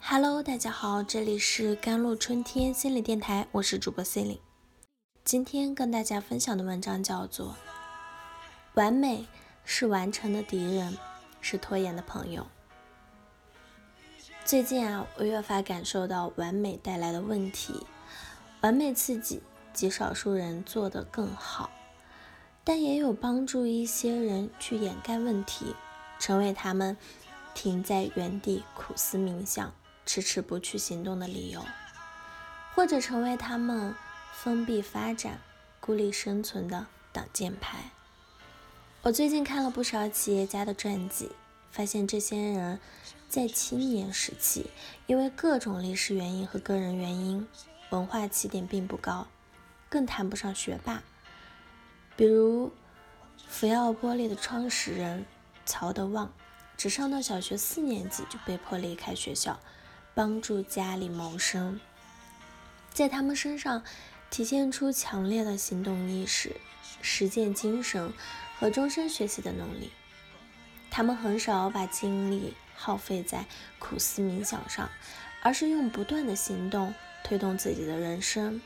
[0.00, 4.40] Hello，大家好，这里是甘露春天心理电台，我是主播 c e l i n e
[5.24, 7.48] 今天跟大家分享的文章叫做
[8.74, 9.26] 《完美
[9.64, 10.98] 是完成的敌人，
[11.40, 12.42] 是拖延的朋友》。
[14.44, 17.86] 最近啊，我越发感受到完美带来的问题。
[18.60, 19.42] 完美刺激
[19.72, 21.70] 极少数人做得更好，
[22.62, 25.74] 但也有帮助一些人去掩盖问题，
[26.24, 26.96] 成为他们
[27.52, 29.74] 停在原地苦思冥想。
[30.06, 31.62] 迟迟不去行动的理由，
[32.74, 33.94] 或者成为他们
[34.32, 35.38] 封闭发展、
[35.80, 37.90] 孤立生存的挡箭牌。
[39.02, 41.30] 我最近看了不少企业家的传记，
[41.70, 42.80] 发现这些人
[43.28, 44.70] 在青年时期，
[45.06, 47.46] 因为各种历史原因和个人原因，
[47.90, 49.26] 文化起点并不高，
[49.90, 51.02] 更谈不上学霸。
[52.16, 52.72] 比如，
[53.46, 55.26] 福耀玻璃的创始人
[55.66, 56.32] 曹德旺，
[56.76, 59.60] 只上到小学四年级就被迫离开学校。
[60.16, 61.80] 帮助家里谋生，
[62.92, 63.82] 在他们身上
[64.30, 66.54] 体现出强烈的行动意识、
[67.02, 68.12] 实践精神
[68.56, 69.90] 和终身学习的能力。
[70.88, 73.44] 他们很少把精力耗费在
[73.80, 74.88] 苦思冥想上，
[75.42, 78.60] 而是用不断的行动推动自己的人生。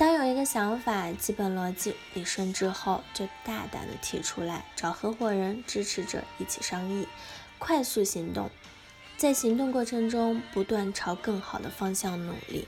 [0.00, 7.06] 当有一个想法基本逻辑理顺之后，就大胆的提出来，找合伙人、支持者一起商议，
[7.58, 8.50] 快速行动。
[9.18, 12.66] 在行动过程中，不断朝更好的方向努力。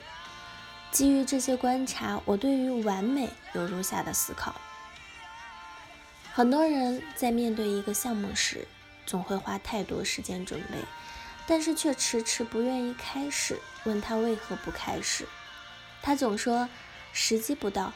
[0.91, 4.55] 基于这些观察，我对于完美有如下的思考：
[6.35, 8.69] 很多人在面对一个项目时，
[9.07, 10.77] 总会花太多时间准备，
[11.47, 13.59] 但是却迟迟不愿意开始。
[13.85, 15.27] 问他为何不开始，
[16.03, 16.69] 他总说
[17.13, 17.93] 时机不到。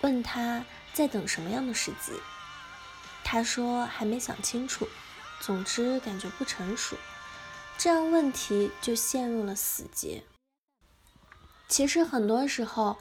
[0.00, 2.12] 问他在等什么样的时机，
[3.24, 4.88] 他说还没想清楚。
[5.40, 6.96] 总之，感觉不成熟。
[7.76, 10.22] 这样问题就陷入了死结。
[11.68, 12.96] 其实很多时候，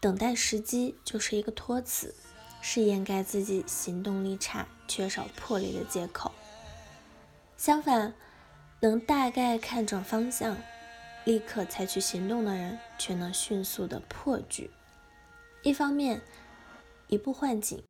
[0.00, 2.14] 等待时机就是一个托词，
[2.60, 6.32] 是掩盖自己行动力差、缺少魄力的借口。
[7.56, 8.14] 相反，
[8.80, 10.56] 能大概看准方向，
[11.24, 14.70] 立刻采取行动的人，却能迅速的破局。
[15.62, 16.20] 一方面，
[17.06, 17.80] 一步换景，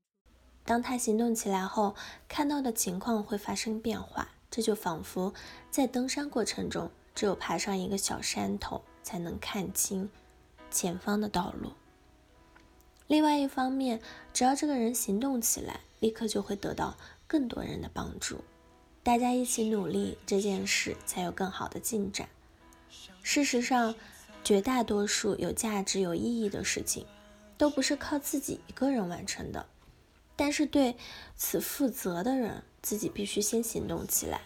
[0.62, 1.96] 当他行动起来后，
[2.28, 4.28] 看到的情况会发生变化。
[4.50, 5.32] 这就仿佛
[5.70, 10.10] 在登山过程中，只有爬上一个小山头，才能看清
[10.70, 11.72] 前方的道路。
[13.06, 14.02] 另外一方面，
[14.34, 18.44] 只要这个人行动起来，立刻就会得到更多人的帮助，
[19.02, 22.28] 大家一起努力，这件事才有更好的进展。
[23.22, 23.94] 事实上，
[24.44, 27.06] 绝大多数有价值、有意义的事情，
[27.62, 29.66] 都不是靠自己一个人完成的。
[30.34, 30.96] 但是对
[31.36, 34.40] 此负责的人，自己必须先行动起来，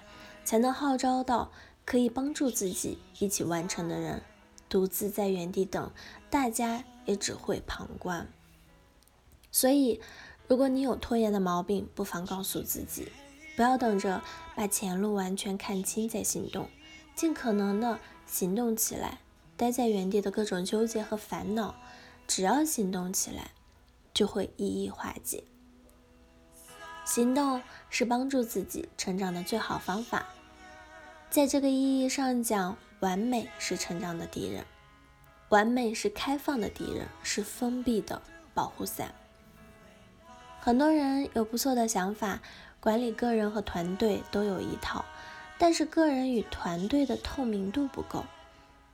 [0.44, 1.50] 才能号召到
[1.86, 4.20] 可以帮助自己一起完成的人。
[4.68, 5.90] 独自在原地等，
[6.28, 8.28] 大家也只会旁观。
[9.50, 9.98] 所以，
[10.46, 13.10] 如果你有拖延的毛病，不妨告诉自己，
[13.56, 14.22] 不要等着
[14.54, 16.68] 把前路完全看清再行动，
[17.14, 19.20] 尽可能的行动起来。
[19.56, 21.76] 待在原地的各种纠结和烦恼，
[22.26, 23.52] 只要行动起来，
[24.12, 25.44] 就会一一化解。
[27.04, 30.26] 行动是帮助自己成长的最好方法。
[31.30, 34.64] 在这个意义上讲，完美是成长的敌人，
[35.50, 38.20] 完美是开放的敌人，是封闭的
[38.54, 39.14] 保护伞。
[40.60, 42.40] 很多人有不错的想法，
[42.80, 45.04] 管理个人和团队都有一套，
[45.58, 48.24] 但是个人与团队的透明度不够。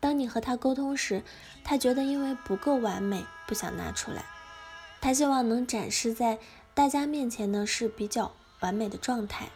[0.02, 1.22] 当你和他沟通时，
[1.64, 4.26] 他觉得因为不够完美，不想拿出来。
[5.00, 6.38] 他希望能展示在。
[6.74, 9.50] 大家面前呢是比较完美的状态，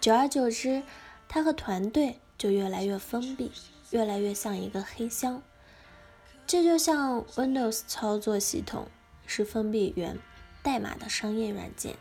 [0.00, 0.82] 久而久之，
[1.28, 3.52] 他和团队就越来越封闭，
[3.90, 5.40] 越来越像一个黑箱。
[6.44, 8.88] 这就像 Windows 操作系统
[9.24, 10.18] 是封闭源
[10.64, 11.94] 代码的商业软件，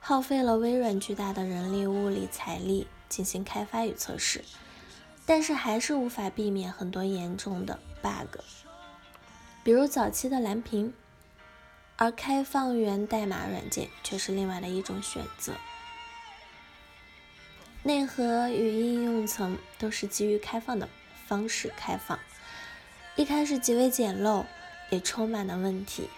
[0.00, 4.42] 耗费了微软巨大的人力、物力、财力进行开发与测试，
[5.28, 8.40] 但是还是无法避免很多严重的 bug，
[9.62, 10.94] 比如早期的蓝屏。
[12.00, 15.54] 而开放源代码软件却是另外的一种选择，
[17.82, 20.88] 内核与应用层都是基于开放的
[21.26, 22.16] 方式开放，
[23.16, 24.46] 一开始极为简陋，
[24.90, 26.08] 也充满了问题，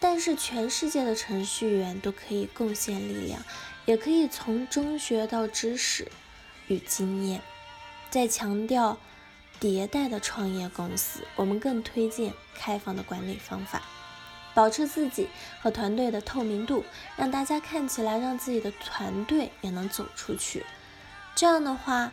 [0.00, 3.42] 但是全世界的程序员都可以贡献力量，
[3.84, 6.10] 也可以从中学到知识
[6.68, 7.42] 与经验。
[8.10, 8.98] 在强调
[9.60, 13.82] 迭代的创业公司，我们更推荐开放的管理方法。
[14.54, 15.28] 保持自己
[15.60, 16.84] 和团队的透明度，
[17.16, 20.66] 让大家看起来，让自己的团队也能走出去。
[21.36, 22.12] 这样的话，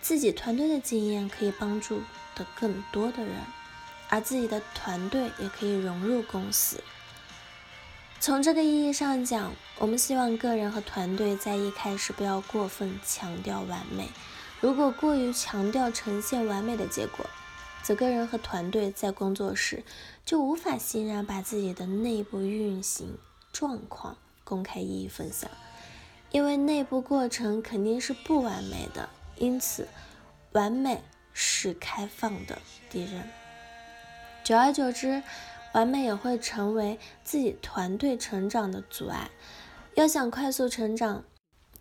[0.00, 2.02] 自己团队的经验可以帮助
[2.34, 3.34] 的更多的人，
[4.08, 6.82] 而自己的团队也可以融入公司。
[8.20, 14.08] 从这个意义上讲，我们希望个人和团队在一开始不要过分强调完美。
[14.60, 17.26] 如果过于强调呈现完美的结果，
[17.82, 19.84] 则个人和团队在工作时
[20.24, 23.18] 就无法欣然把自己的内部运行
[23.52, 25.50] 状况公开一一分享，
[26.30, 29.86] 因为内部过程肯定是不完美的，因此
[30.52, 31.02] 完美
[31.32, 32.58] 是开放的
[32.90, 33.28] 敌人。
[34.42, 35.22] 久而久之，
[35.72, 39.30] 完美也会成为自己团队成长的阻碍。
[39.94, 41.24] 要想快速成长，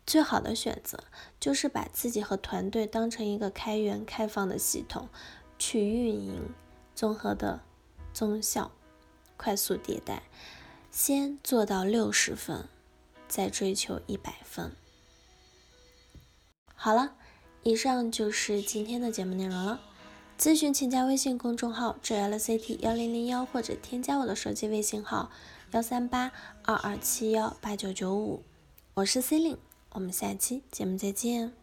[0.06, 1.04] 最好的选择
[1.40, 5.10] 就是把自己和团队当成一个开源开放的系统。
[5.58, 6.54] 去运营
[6.94, 7.62] 综合的
[8.14, 8.72] 综效，
[9.38, 10.24] 快速迭代，
[10.92, 12.68] 先做到六十分，
[13.30, 14.74] 再追求一百分。
[16.76, 17.16] 好了，
[17.64, 19.80] 以上就是今天的节目内容了。
[20.38, 25.32] 咨询请加微信公众号 jlct 幺零零幺，或者添加我的手机微信号
[25.72, 28.44] 幺三八二二七幺八九九五。
[28.96, 29.58] 我是 C 令，
[29.96, 31.54] 我们下期节目再见。